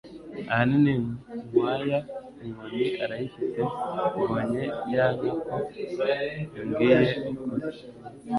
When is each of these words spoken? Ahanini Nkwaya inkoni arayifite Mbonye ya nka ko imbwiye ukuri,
Ahanini 0.51 0.93
Nkwaya 1.47 1.99
inkoni 2.45 2.85
arayifite 3.03 3.59
Mbonye 4.21 4.63
ya 4.93 5.05
nka 5.15 5.31
ko 5.45 5.53
imbwiye 6.61 7.01
ukuri, 7.31 7.65